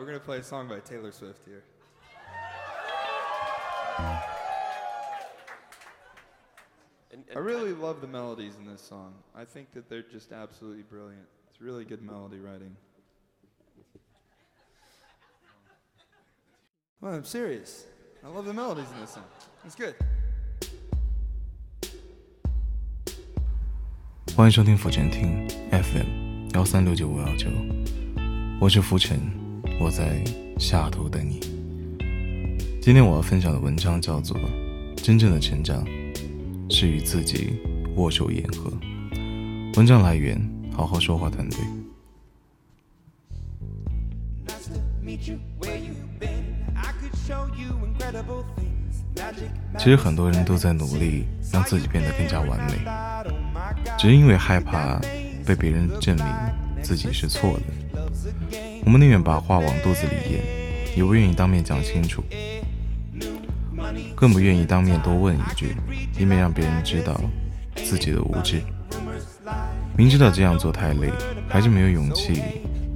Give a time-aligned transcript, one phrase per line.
[0.00, 1.62] we're gonna play a song by Taylor Swift here.
[7.12, 9.14] And, I really love the melodies in this song.
[9.34, 11.26] I think that they're just absolutely brilliant.
[11.50, 12.76] It's really good melody writing.
[17.00, 17.84] Well, I'm serious.
[18.24, 19.24] I love the melodies in this song.
[19.64, 19.94] It's good.
[24.36, 27.48] 欢迎收听浮沉听 FM 幺三六九五幺九，
[28.60, 29.49] 我是浮沉，
[29.83, 30.23] 我在
[30.59, 31.39] 下图等你。
[32.79, 34.37] 今天我要分享的文章叫做
[35.03, 35.83] 《真正的成长
[36.69, 37.59] 是与自己
[37.95, 38.69] 握手言和》。
[39.77, 40.39] 文章来源：
[40.71, 41.57] 好好说话团队。
[49.79, 52.77] 其实很多人都在努力让自己变得更加完美，
[53.97, 55.01] 只是因为害怕
[55.43, 56.25] 被别人证明
[56.83, 58.70] 自己是错的。
[58.83, 60.41] 我们宁愿把话往肚子里咽，
[60.95, 62.23] 也不愿意当面讲清楚，
[64.15, 65.75] 更不愿意当面多问一句，
[66.19, 67.19] 以免让别人知道
[67.75, 68.61] 自己的无知。
[69.97, 71.11] 明知道这样做太累，
[71.47, 72.41] 还是没有勇气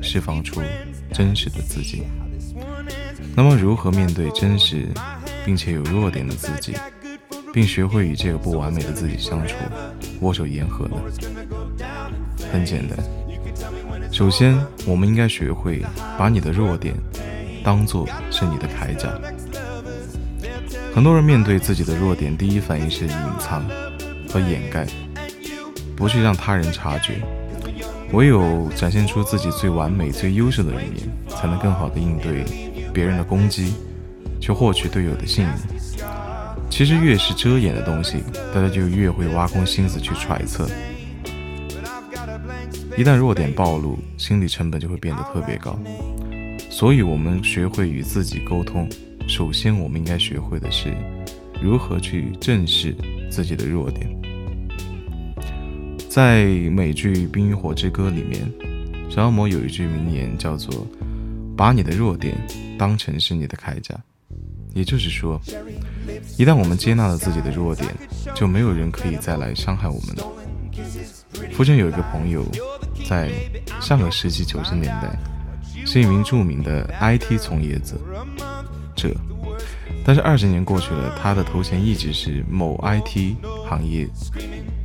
[0.02, 0.62] 释放出
[1.14, 2.04] 真实的自己。
[3.36, 4.88] 那么，如何面对真实
[5.46, 6.74] 并且有弱点的自己，
[7.54, 9.56] 并学会与这个不完美的自己相处，
[10.22, 10.96] 握手言和呢？
[12.52, 12.98] 很简单，
[14.16, 15.84] 首先，我们应该学会
[16.18, 16.96] 把你的弱点
[17.62, 19.10] 当做是你的铠甲。
[20.94, 23.62] 很多人面对自己的弱点，第一反应是隐藏
[24.30, 24.88] 和掩盖，
[25.98, 27.16] 不去让他人察觉。
[28.14, 32.46] 唯有展现出自己最完美、最优秀的一面，才能更好的应对。
[32.94, 33.74] 别人的攻击，
[34.40, 35.54] 去获取队友的信任。
[36.70, 40.70] 其实越是遮掩的东西，大家就越会挖空心思去揣测。
[42.98, 45.78] 一旦弱点暴露，心理成本就会变得特别高。
[46.70, 48.90] 所以，我们学会与自己沟通，
[49.28, 50.94] 首先我们应该学会的是
[51.62, 52.96] 如何去正视
[53.30, 54.10] 自己的弱点。
[56.10, 58.50] 在美剧《冰与火之歌》里面，
[59.10, 60.88] 小恶魔有一句名言叫做。
[61.58, 62.36] 把你的弱点
[62.78, 63.96] 当成是你的铠甲，
[64.74, 65.40] 也就是说，
[66.38, 67.88] 一旦我们接纳了自己的弱点，
[68.36, 70.28] 就没有人可以再来伤害我们了。
[71.54, 72.44] 福建有一个朋友，
[73.08, 73.32] 在
[73.80, 75.18] 上个世纪九十年代
[75.86, 77.96] 是一名著名的 IT 从业者，
[78.96, 79.16] 者，
[80.04, 83.36] 但是二十年过去了，他的头衔一直是某 IT
[83.68, 84.08] 行业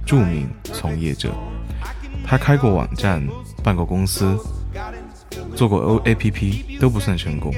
[0.04, 1.32] 著名从业者。
[2.24, 3.26] 他开过网站，
[3.62, 4.38] 办过公司。
[5.54, 7.52] 做过 O A P P 都不算成功，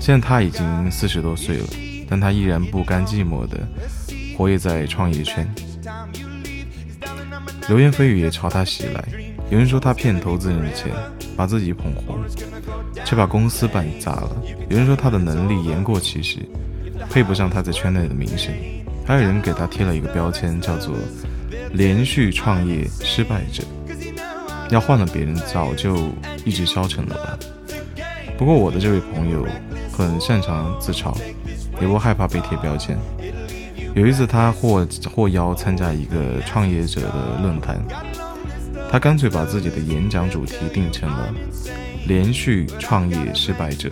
[0.00, 1.66] 现在他已经四十多岁了，
[2.08, 3.58] 但他依然不甘寂寞的
[4.36, 5.48] 活跃在创业圈。
[7.68, 9.04] 流言蜚语也朝他袭来，
[9.52, 10.90] 有人说他骗投资人的钱，
[11.36, 12.18] 把自己捧红，
[13.04, 14.30] 却把公司办砸了；
[14.70, 16.38] 有人说他的能力言过其实，
[17.10, 18.50] 配不上他在圈内的名声；
[19.06, 20.94] 还有人给他贴了一个标签，叫做
[21.70, 23.62] 连续创业失败者。
[24.70, 26.08] 要换了别人，早就
[26.46, 27.38] 一直消沉了吧。
[28.38, 29.46] 不过我的这位朋友
[29.92, 31.14] 很擅长自嘲，
[31.78, 32.96] 也不害怕被贴标签。
[33.94, 37.78] 有一次他获获邀参加一个创业者的论坛，
[38.92, 41.34] 他干脆把自己的演讲主题定成了
[42.06, 43.90] “连续创业失败者”。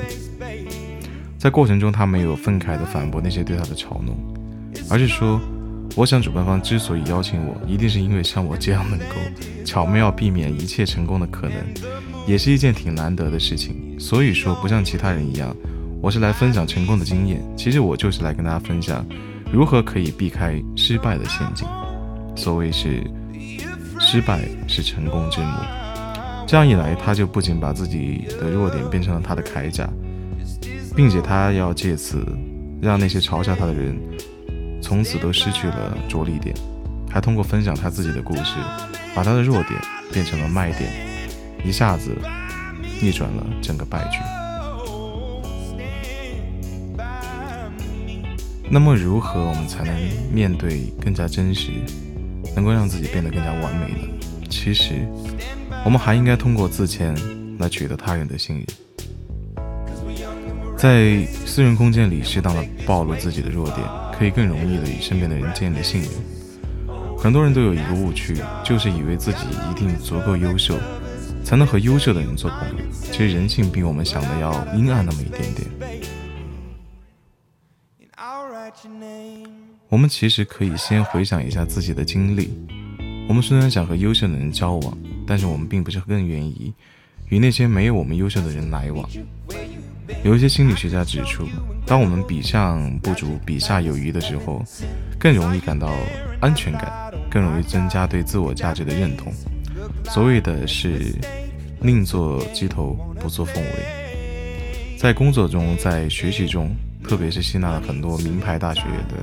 [1.40, 4.14] 在过程中，他没有愤慨地反驳那些对他的嘲弄，
[4.90, 5.40] 而是说。
[5.96, 9.16] 我想，主办方之所以邀请我，一定是因为像我这样能够
[9.64, 11.56] 巧妙避免一切成功的可能，
[12.28, 13.98] 也是一件挺难得的事情。
[13.98, 15.52] 所以说，不像其他人一样，
[16.00, 17.42] 我是来分享成功的经验。
[17.56, 19.04] 其实我就是来跟大家分享，
[19.50, 21.66] 如何可以避开失败的陷阱。
[22.36, 23.02] 所谓是
[24.12, 25.52] 失败是成功之母。
[26.44, 29.88] 这样一来，他就不仅把自己的弱点变成了他的铠甲，
[30.96, 32.26] 并且他要借此
[32.82, 33.96] 让那些嘲笑他的人。
[34.82, 36.52] 从此都失去了着力点，
[37.08, 38.56] 还通过分享他自己的故事，
[39.14, 39.80] 把他的弱点
[40.12, 40.90] 变成了卖点，
[41.64, 42.10] 一下子
[43.00, 44.18] 逆转了整个败局。
[48.68, 49.94] 那么，如何我们才能
[50.32, 51.70] 面对更加真实，
[52.54, 54.08] 能够让自己变得更加完美呢？
[54.48, 55.06] 其实，
[55.84, 57.14] 我们还应该通过自谦
[57.58, 58.66] 来取得他人的信任，
[60.76, 63.78] 在私人空间里适当的暴露自己的弱点。
[64.20, 66.10] 可以更容易的与身边的人建立信任。
[67.16, 69.38] 很多人都有一个误区，就是以为自己
[69.70, 70.76] 一定足够优秀，
[71.42, 72.74] 才能和优秀的人做朋友。
[73.10, 75.66] 其实人性比我们想的要阴暗那么一点点。
[79.88, 82.50] 我们其实可以先回想一下自己的经历。
[83.28, 86.72] 我们虽然想和优秀的人交往，但是我们并不是更愿意
[87.28, 89.08] 与那些没有我们优秀的人来往。
[90.24, 91.46] 有一些心理学家指出，
[91.86, 94.64] 当我们比上不足、比下有余的时候，
[95.18, 95.92] 更容易感到
[96.40, 99.32] 安全感，更容易增加对自我价值的认同。
[100.04, 101.14] 所谓的是
[101.80, 104.96] 宁做鸡头，不做凤尾。
[104.98, 106.74] 在工作中，在学习中，
[107.06, 109.16] 特别是吸纳了很多名牌大学的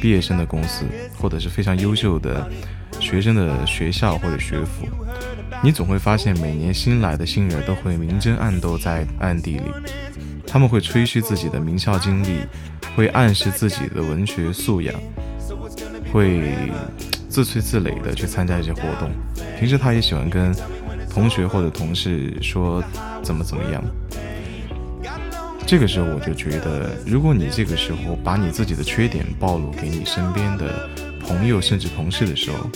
[0.00, 0.84] 毕业生的公司，
[1.18, 2.48] 或者是非常优秀的
[3.00, 4.86] 学生的学校或者学府，
[5.62, 9.64] 你总会发现，每年新来的新人都会明争暗斗在暗地里，
[10.46, 12.40] 他们会吹嘘自己的名校经历，
[12.94, 14.94] 会暗示自己的文学素养，
[16.12, 16.42] 会
[17.28, 19.10] 自吹自擂的去参加一些活动。
[19.58, 20.54] 平时他也喜欢跟
[21.08, 22.82] 同学或者同事说
[23.22, 23.82] 怎么怎么样。
[25.66, 30.88] 这个时候我就觉得，如果你这个时候把你自己的缺点暴露给你身边的
[31.26, 32.70] 朋友甚至同事的时候，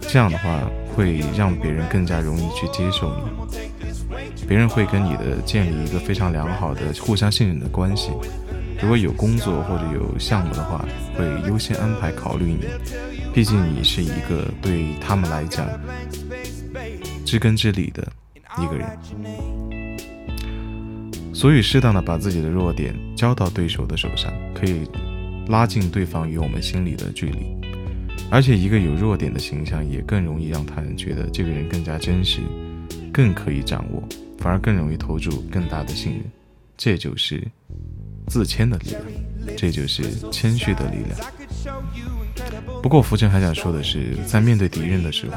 [0.00, 0.62] 这样的话
[0.94, 8.10] 会让别人更加容易去接受你，别人会跟你的建立一个非常良好的互相信任的关系。
[8.80, 10.84] 如果有工作或者有项目的话，
[11.16, 12.66] 会优先安排考虑你，
[13.34, 15.66] 毕竟你是一个对他们来讲
[17.24, 18.06] 知根知底的
[18.62, 18.86] 一个人。
[21.36, 24.88] 所以，适当的把自己的弱点交到对手的手上，可以
[25.48, 27.54] 拉近对方与我们心里的距离。
[28.30, 32.40] 而且，一个有弱点的形象，也更容易让他人觉得这个人更加真实，
[33.12, 34.02] 更可以掌握，
[34.38, 36.24] 反而更容易投注更大的信任。
[36.74, 37.46] 这就是
[38.28, 39.02] 自谦的力量，
[39.58, 41.20] 这就是谦虚的力量。
[42.82, 45.36] 不过，浮尘还想说的是，在面对敌人的时候，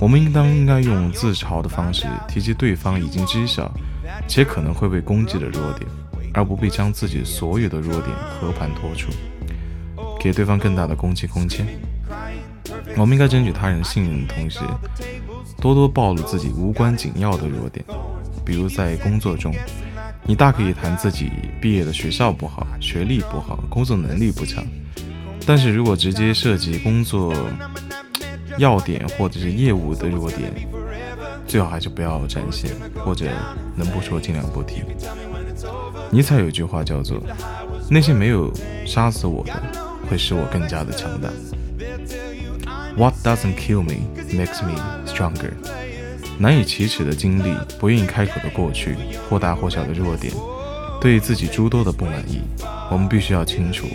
[0.00, 3.70] 我们应当应该用自嘲的方式提及对方已经知晓。
[4.26, 5.88] 且可能会被攻击的弱点，
[6.32, 9.10] 而不必将自己所有的弱点和盘托出，
[10.20, 11.66] 给对方更大的攻击空间。
[12.96, 14.60] 我们应该争取他人信任的同时，
[15.60, 17.84] 多多暴露自己无关紧要的弱点。
[18.44, 19.54] 比如在工作中，
[20.24, 21.30] 你大可以谈自己
[21.60, 24.64] 毕业的学校不好、学历不好、工作能力不强。
[25.46, 27.34] 但是如果直接涉及工作
[28.58, 30.52] 要点或者是业务的弱点，
[31.52, 32.70] 最好还是不要展现，
[33.04, 33.26] 或者
[33.76, 34.84] 能不说尽量不提。
[36.10, 37.22] 尼采有一句话叫做
[37.90, 38.50] ：“那些没有
[38.86, 39.52] 杀死我的，
[40.08, 41.28] 会使我更加的强大。”
[42.96, 44.00] What doesn't kill me
[44.30, 45.52] makes me stronger。
[46.38, 48.96] 难以启齿的经历，不愿意开口的过去，
[49.28, 50.32] 或大或小的弱点，
[51.02, 52.40] 对于自己诸多的不满意，
[52.90, 53.86] 我们必须要清楚。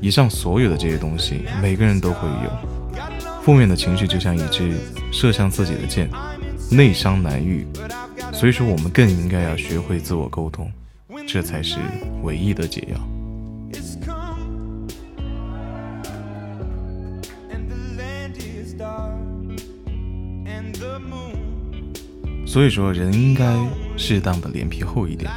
[0.00, 2.79] 以上所有的这些东西，每个人都会有。
[3.42, 4.78] 负面的情绪就像一支
[5.10, 6.08] 射向自己的箭，
[6.70, 7.66] 内伤难愈。
[8.32, 10.70] 所以说，我们更应该要学会自我沟通，
[11.26, 11.78] 这才是
[12.22, 13.00] 唯一的解药。
[22.46, 23.56] 所以说，人应该
[23.96, 25.30] 适当的脸皮厚一点，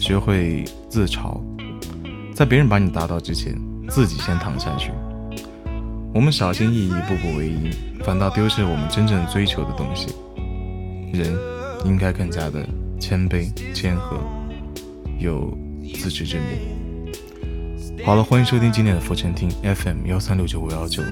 [0.00, 1.40] 学会自嘲，
[2.34, 3.54] 在别人把你打倒之前，
[3.88, 4.90] 自己先躺下去。
[6.16, 7.70] 我们小心翼翼，步步为营，
[8.02, 10.14] 反倒丢失了我们真正追求的东西。
[11.12, 11.36] 人
[11.84, 12.66] 应该更加的
[12.98, 14.18] 谦卑、谦和，
[15.18, 15.54] 有
[16.00, 18.02] 自知之明。
[18.02, 21.02] 好了，欢迎收听今天的浮沉听 FM 幺三六九五幺九。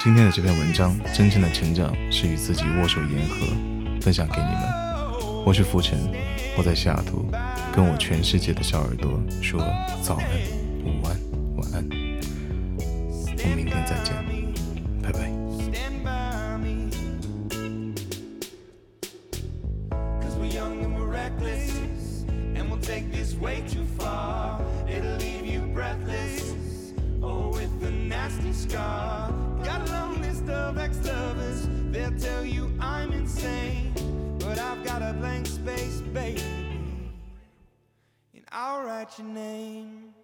[0.00, 3.46] 今天的这篇文章，真正的成长是与自己握手言和，
[4.02, 4.64] 分享给你们。
[5.46, 5.98] 我是浮沉，
[6.58, 7.24] 我在西雅图，
[7.74, 9.58] 跟我全世界的小耳朵说
[10.02, 10.26] 早安、
[10.84, 11.25] 午、安。
[24.06, 26.54] Far, it'll leave you breathless.
[27.22, 29.32] Oh, with a nasty scar.
[29.64, 33.92] Got a long list of ex lovers, they'll tell you I'm insane.
[34.38, 36.42] But I've got a blank space, baby,
[38.34, 40.15] and I'll write your name.